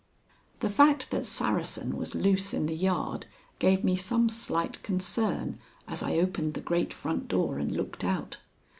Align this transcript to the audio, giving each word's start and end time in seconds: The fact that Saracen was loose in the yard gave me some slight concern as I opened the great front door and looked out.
The 0.61 0.69
fact 0.71 1.11
that 1.11 1.27
Saracen 1.27 1.95
was 1.95 2.15
loose 2.15 2.55
in 2.55 2.65
the 2.65 2.75
yard 2.75 3.27
gave 3.59 3.83
me 3.83 3.95
some 3.95 4.29
slight 4.29 4.81
concern 4.81 5.59
as 5.87 6.01
I 6.01 6.17
opened 6.17 6.55
the 6.55 6.59
great 6.61 6.91
front 6.91 7.27
door 7.27 7.59
and 7.59 7.71
looked 7.71 8.03
out. 8.03 8.37